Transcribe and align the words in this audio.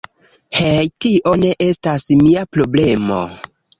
Hej, 0.59 0.85
tio 1.05 1.33
ne 1.43 1.51
estas 1.65 2.07
mia 2.23 2.47
problemo 2.57 3.21